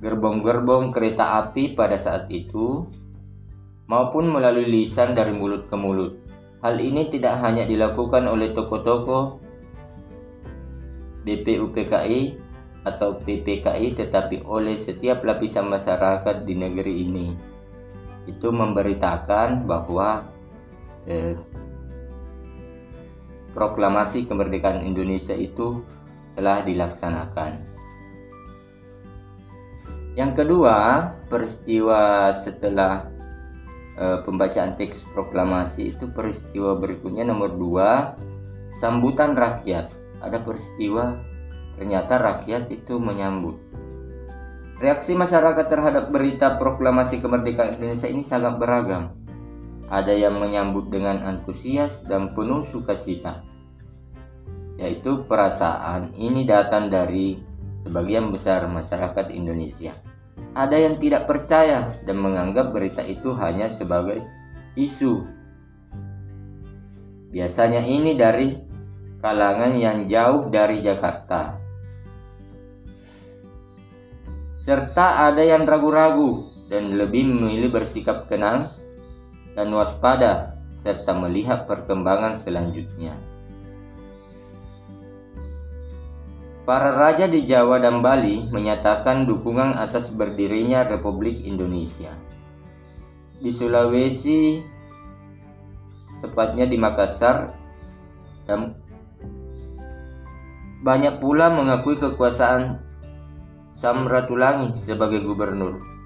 gerbong-gerbong 0.00 0.92
kereta 0.92 1.44
api 1.44 1.76
pada 1.76 1.96
saat 2.00 2.28
itu 2.32 2.88
maupun 3.90 4.30
melalui 4.30 4.68
lisan 4.68 5.12
dari 5.12 5.34
mulut 5.34 5.68
ke 5.68 5.76
mulut. 5.76 6.16
Hal 6.60 6.76
ini 6.76 7.08
tidak 7.08 7.40
hanya 7.40 7.64
dilakukan 7.64 8.28
oleh 8.28 8.52
tokoh-tokoh 8.52 9.40
BPUPKI 11.24 12.20
atau 12.80 13.20
PPKI 13.20 13.92
tetapi 13.92 14.44
oleh 14.48 14.76
setiap 14.76 15.20
lapisan 15.24 15.68
masyarakat 15.68 16.48
di 16.48 16.54
negeri 16.56 16.94
ini. 17.04 17.28
Itu 18.24 18.52
memberitakan 18.52 19.68
bahwa 19.68 20.24
eh, 21.04 21.36
proklamasi 23.52 24.26
kemerdekaan 24.26 24.82
Indonesia 24.86 25.34
itu 25.34 25.82
telah 26.38 26.62
dilaksanakan. 26.62 27.60
Yang 30.18 30.32
kedua, 30.42 31.06
peristiwa 31.30 32.30
setelah 32.34 33.06
uh, 33.94 34.18
pembacaan 34.26 34.74
teks 34.74 35.06
proklamasi 35.14 35.94
itu 35.94 36.10
peristiwa 36.10 36.74
berikutnya 36.74 37.22
nomor 37.22 37.54
dua 37.54 38.18
sambutan 38.74 39.38
rakyat. 39.38 39.90
Ada 40.20 40.42
peristiwa 40.42 41.16
ternyata 41.78 42.20
rakyat 42.20 42.68
itu 42.74 42.98
menyambut. 43.00 43.56
Reaksi 44.80 45.12
masyarakat 45.12 45.66
terhadap 45.68 46.08
berita 46.08 46.56
proklamasi 46.56 47.20
kemerdekaan 47.20 47.76
Indonesia 47.76 48.08
ini 48.08 48.24
sangat 48.24 48.56
beragam 48.56 49.19
ada 49.90 50.14
yang 50.14 50.38
menyambut 50.38 50.88
dengan 50.88 51.20
antusias 51.26 52.00
dan 52.06 52.32
penuh 52.32 52.62
sukacita 52.64 53.42
yaitu 54.80 55.28
perasaan 55.28 56.16
ini 56.16 56.48
datang 56.48 56.88
dari 56.88 57.36
sebagian 57.84 58.32
besar 58.32 58.64
masyarakat 58.64 59.28
Indonesia 59.34 59.92
ada 60.54 60.74
yang 60.74 60.98
tidak 60.98 61.30
percaya 61.30 61.94
dan 62.02 62.16
menganggap 62.18 62.74
berita 62.74 63.06
itu 63.06 63.30
hanya 63.38 63.70
sebagai 63.70 64.18
isu. 64.74 65.22
Biasanya 67.30 67.86
ini 67.86 68.18
dari 68.18 68.58
kalangan 69.22 69.78
yang 69.78 70.10
jauh 70.10 70.50
dari 70.50 70.82
Jakarta. 70.82 71.54
Serta 74.58 75.30
ada 75.30 75.40
yang 75.40 75.64
ragu-ragu 75.64 76.50
dan 76.66 76.98
lebih 76.98 77.30
memilih 77.30 77.70
bersikap 77.70 78.26
tenang 78.26 78.74
dan 79.60 79.76
waspada 79.76 80.56
serta 80.72 81.12
melihat 81.12 81.68
perkembangan 81.68 82.32
selanjutnya. 82.32 83.12
Para 86.64 86.96
raja 86.96 87.28
di 87.28 87.44
Jawa 87.44 87.76
dan 87.76 88.00
Bali 88.00 88.48
menyatakan 88.48 89.28
dukungan 89.28 89.76
atas 89.76 90.08
berdirinya 90.16 90.88
Republik 90.88 91.44
Indonesia. 91.44 92.08
Di 93.36 93.52
Sulawesi, 93.52 94.64
tepatnya 96.24 96.64
di 96.64 96.80
Makassar, 96.80 97.52
dan 98.48 98.80
banyak 100.80 101.20
pula 101.20 101.52
mengakui 101.52 102.00
kekuasaan 102.00 102.80
Samratulangi 103.76 104.72
sebagai 104.72 105.20
gubernur. 105.20 105.99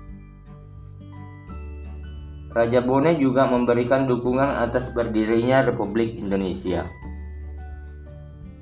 Raja 2.54 2.86
Bone 2.86 3.18
juga 3.18 3.50
memberikan 3.50 4.06
dukungan 4.06 4.46
atas 4.46 4.94
berdirinya 4.94 5.66
Republik 5.66 6.14
Indonesia. 6.14 6.86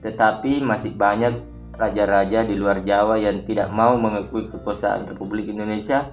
Tetapi 0.00 0.64
masih 0.64 0.96
banyak 0.96 1.44
raja-raja 1.76 2.48
di 2.48 2.57
luar 2.57 2.81
Jawa 2.81 3.20
yang 3.20 3.44
tidak 3.44 3.68
mau 3.68 4.00
mengakui 4.00 4.48
kekuasaan 4.48 5.12
Republik 5.12 5.52
Indonesia 5.52 6.09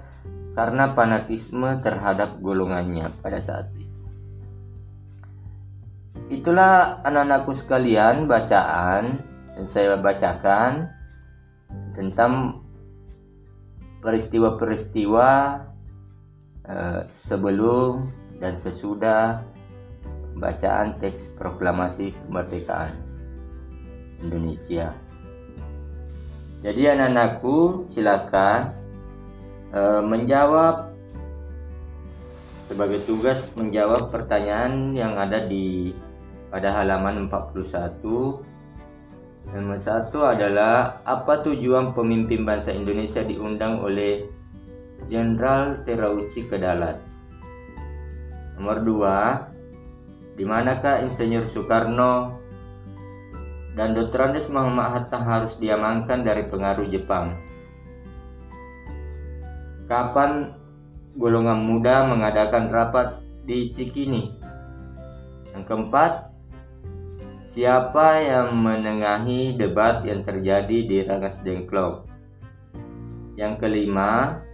karena 0.60 0.92
fanatisme 0.92 1.80
terhadap 1.80 2.44
golongannya 2.44 3.16
pada 3.24 3.40
saat 3.40 3.72
itu. 3.80 3.88
Itulah 6.30 7.00
anak-anakku 7.08 7.56
sekalian 7.56 8.28
bacaan 8.28 9.24
yang 9.56 9.66
saya 9.66 9.96
bacakan 9.96 10.92
tentang 11.96 12.60
peristiwa-peristiwa 14.04 15.30
eh, 16.68 17.02
sebelum 17.14 18.10
dan 18.40 18.56
sesudah 18.56 19.44
bacaan 20.40 20.96
teks 20.98 21.36
proklamasi 21.36 22.16
kemerdekaan 22.26 22.96
Indonesia. 24.24 24.96
Jadi 26.60 26.92
anak-anakku 26.92 27.88
silakan 27.88 28.76
uh, 29.72 30.04
menjawab 30.04 30.92
sebagai 32.68 33.00
tugas 33.08 33.40
menjawab 33.56 34.12
pertanyaan 34.12 34.92
yang 34.92 35.16
ada 35.16 35.48
di 35.48 35.96
pada 36.52 36.76
halaman 36.76 37.32
41 37.32 38.44
Nomor 39.50 39.82
satu 39.82 40.22
adalah 40.30 41.02
apa 41.02 41.42
tujuan 41.42 41.98
pemimpin 41.98 42.46
bangsa 42.46 42.70
Indonesia 42.70 43.26
diundang 43.26 43.82
oleh 43.82 44.22
Jenderal 45.08 45.86
Terauchi 45.88 46.50
ke 46.50 46.60
Dalat? 46.60 47.00
Nomor 48.60 48.84
dua, 48.84 49.48
di 50.36 50.44
manakah 50.44 51.06
Insinyur 51.06 51.48
Soekarno 51.48 52.36
dan 53.78 53.96
Dr. 53.96 54.34
Andes 54.34 54.52
Muhammad 54.52 54.92
Hatta 54.92 55.24
harus 55.24 55.56
diamankan 55.56 56.28
dari 56.28 56.44
pengaruh 56.50 56.90
Jepang? 56.92 57.40
Kapan 59.88 60.52
golongan 61.16 61.64
muda 61.64 62.04
mengadakan 62.04 62.68
rapat 62.68 63.24
di 63.48 63.72
Cikini? 63.72 64.36
Yang 65.56 65.64
keempat, 65.66 66.30
Siapa 67.50 68.22
yang 68.22 68.62
menengahi 68.62 69.58
debat 69.58 70.06
yang 70.06 70.22
terjadi 70.22 70.86
di 70.86 71.02
Rangas 71.02 71.42
Dengklok? 71.42 72.06
Yang 73.34 73.66
kelima, 73.66 74.46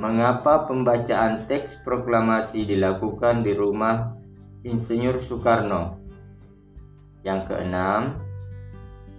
mengapa 0.00 0.64
pembacaan 0.64 1.44
teks 1.44 1.84
proklamasi 1.84 2.64
dilakukan 2.64 3.44
di 3.44 3.52
rumah 3.52 4.16
Insinyur 4.64 5.20
Soekarno? 5.20 6.00
Yang 7.20 7.52
keenam, 7.52 8.16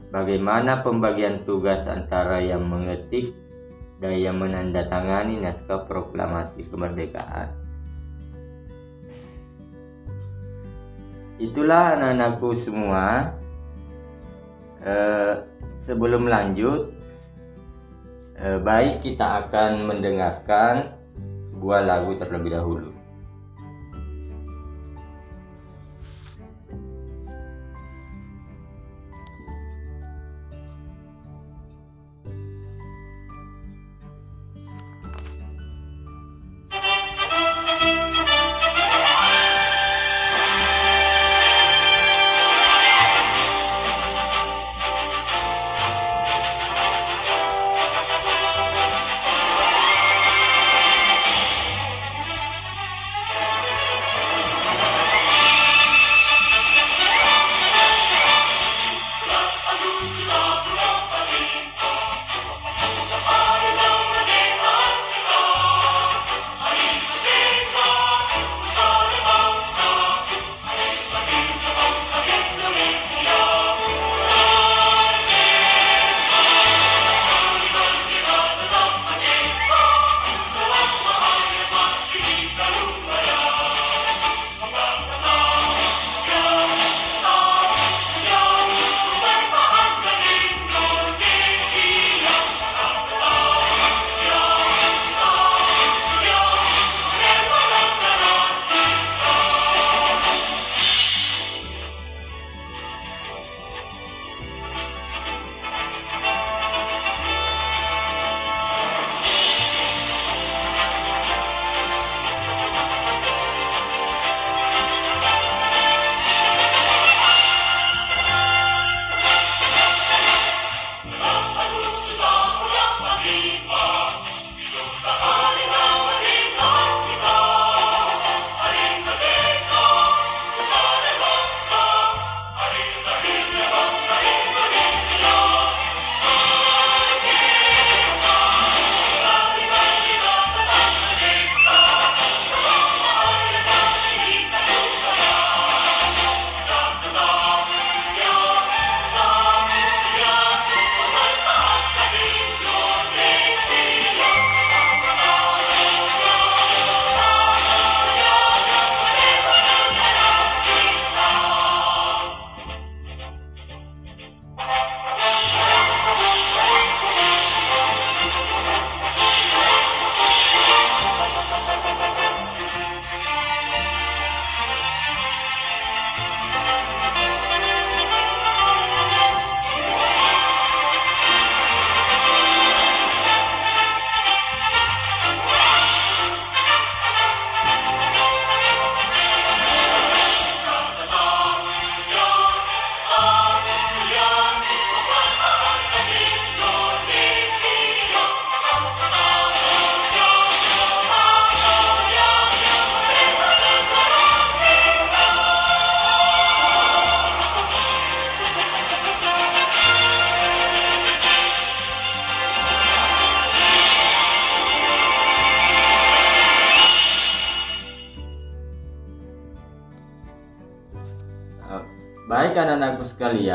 bagaimana 0.10 0.82
pembagian 0.82 1.46
tugas 1.46 1.86
antara 1.86 2.41
yang 2.41 2.65
mengetik 2.65 3.38
dan 4.02 4.17
yang 4.17 4.41
menandatangani 4.41 5.38
naskah 5.38 5.86
proklamasi 5.86 6.65
kemerdekaan? 6.65 7.62
itulah 11.41 11.98
anak-anakku 11.98 12.54
semua 12.54 13.34
eh, 14.86 15.41
sebelum 15.82 16.30
lanjut 16.30 16.94
baik 18.41 19.06
kita 19.06 19.47
akan 19.47 19.88
mendengarkan 19.88 20.97
sebuah 21.54 21.86
lagu 21.86 22.17
terlebih 22.17 22.51
dahulu 22.58 22.90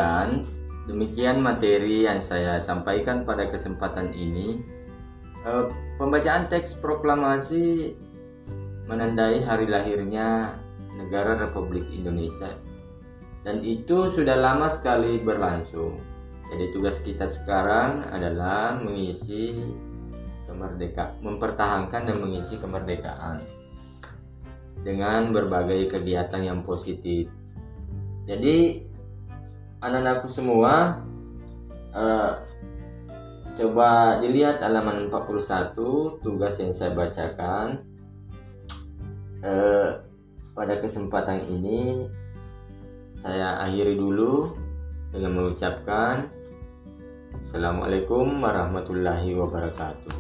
sekalian, 0.07 0.47
demikian 0.87 1.43
materi 1.43 2.07
yang 2.07 2.23
saya 2.23 2.63
sampaikan 2.63 3.27
pada 3.27 3.51
kesempatan 3.51 4.15
ini. 4.15 4.63
Eh, 5.43 5.65
pembacaan 5.99 6.47
teks 6.47 6.79
proklamasi 6.79 7.95
menandai 8.87 9.43
hari 9.43 9.67
lahirnya 9.67 10.59
negara 10.95 11.35
Republik 11.35 11.91
Indonesia. 11.91 12.55
Dan 13.43 13.63
itu 13.67 14.11
sudah 14.11 14.39
lama 14.39 14.71
sekali 14.71 15.19
berlangsung. 15.19 15.99
Jadi 16.51 16.71
tugas 16.71 17.03
kita 17.03 17.27
sekarang 17.27 18.07
adalah 18.07 18.79
mengisi 18.79 19.59
kemerdekaan, 20.47 21.19
mempertahankan 21.19 22.07
dan 22.07 22.17
mengisi 22.23 22.55
kemerdekaan 22.59 23.43
dengan 24.87 25.35
berbagai 25.35 25.91
kegiatan 25.91 26.43
yang 26.47 26.63
positif 26.63 27.27
jadi 28.27 28.83
anak-anakku 29.81 30.29
semua 30.29 31.05
uh, 31.93 32.33
coba 33.57 34.21
dilihat 34.21 34.61
halaman 34.61 35.09
41 35.09 35.77
tugas 36.21 36.55
yang 36.61 36.73
saya 36.73 36.93
bacakan. 36.93 37.85
Uh, 39.45 40.03
pada 40.57 40.81
kesempatan 40.81 41.45
ini 41.53 42.09
saya 43.21 43.61
akhiri 43.61 44.01
dulu 44.01 44.57
dengan 45.13 45.37
mengucapkan 45.37 46.33
Assalamualaikum 47.47 48.43
warahmatullahi 48.43 49.37
wabarakatuh. 49.37 50.17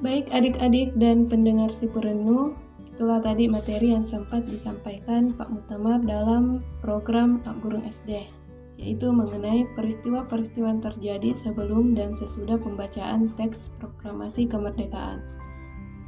Baik 0.00 0.30
adik-adik 0.32 0.94
dan 0.96 1.26
pendengar 1.26 1.68
si 1.74 1.90
Purenu, 1.90 2.54
Itulah 3.00 3.24
tadi 3.24 3.48
materi 3.48 3.96
yang 3.96 4.04
sempat 4.04 4.44
disampaikan 4.44 5.32
Pak 5.32 5.48
Mutamar 5.48 6.04
dalam 6.04 6.60
program 6.84 7.40
Pak 7.40 7.64
Gurung 7.64 7.80
SD, 7.88 8.28
yaitu 8.76 9.08
mengenai 9.08 9.64
peristiwa-peristiwa 9.72 10.68
yang 10.68 10.84
terjadi 10.84 11.32
sebelum 11.32 11.96
dan 11.96 12.12
sesudah 12.12 12.60
pembacaan 12.60 13.32
teks 13.40 13.72
proklamasi 13.80 14.44
kemerdekaan. 14.44 15.24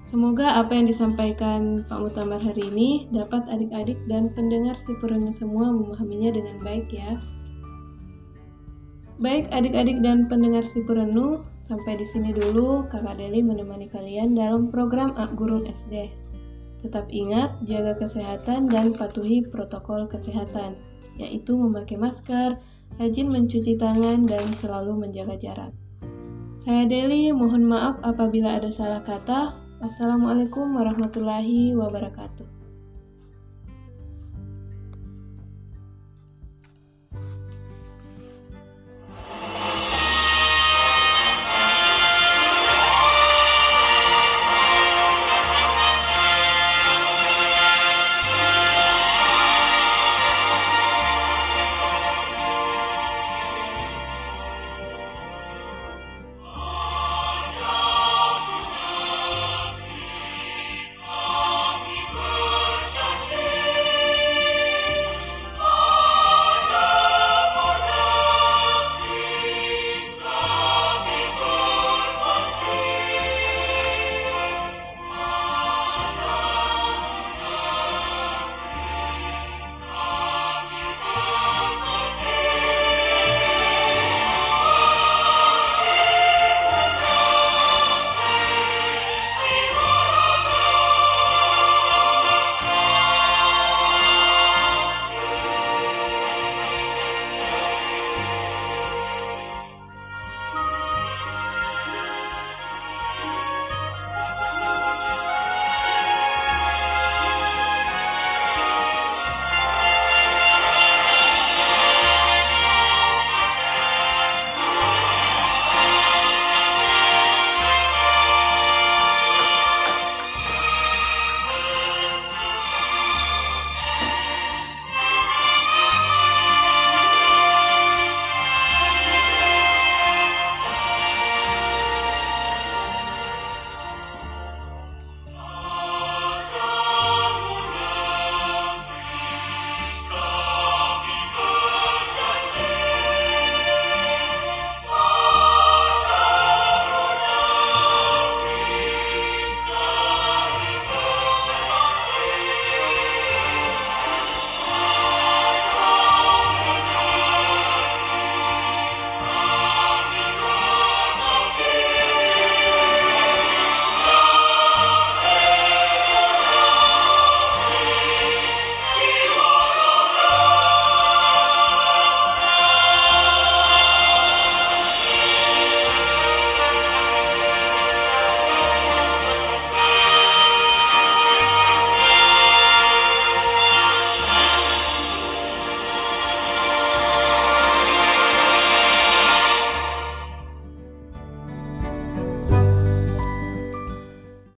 Semoga 0.04 0.60
apa 0.60 0.76
yang 0.76 0.84
disampaikan 0.84 1.80
Pak 1.88 1.96
Mutamar 1.96 2.44
hari 2.44 2.68
ini 2.68 3.08
dapat 3.08 3.40
adik-adik 3.48 3.96
dan 4.04 4.28
pendengar 4.36 4.76
Sipuruni 4.76 5.32
semua 5.32 5.72
memahaminya 5.72 6.36
dengan 6.36 6.60
baik 6.60 6.92
ya. 6.92 7.16
Baik 9.16 9.48
adik-adik 9.48 10.04
dan 10.04 10.28
pendengar 10.28 10.68
Sipurenu, 10.68 11.40
sampai 11.64 11.96
di 11.96 12.04
sini 12.04 12.36
dulu 12.36 12.84
Kakak 12.92 13.16
Deli 13.16 13.40
menemani 13.40 13.88
kalian 13.88 14.36
dalam 14.36 14.68
program 14.68 15.16
Ak 15.16 15.32
Gurung 15.40 15.64
SD. 15.64 16.20
Tetap 16.82 17.06
ingat 17.14 17.62
jaga 17.62 17.94
kesehatan 17.94 18.66
dan 18.66 18.90
patuhi 18.92 19.46
protokol 19.46 20.10
kesehatan, 20.10 20.74
yaitu 21.14 21.54
memakai 21.54 21.94
masker, 21.94 22.58
rajin 22.98 23.30
mencuci 23.30 23.78
tangan, 23.78 24.26
dan 24.26 24.50
selalu 24.50 25.06
menjaga 25.06 25.38
jarak. 25.38 25.72
Saya 26.58 26.86
Deli, 26.86 27.30
mohon 27.30 27.66
maaf 27.66 27.98
apabila 28.02 28.58
ada 28.58 28.70
salah 28.70 29.02
kata. 29.02 29.58
Wassalamualaikum 29.82 30.78
warahmatullahi 30.78 31.74
wabarakatuh. 31.74 32.61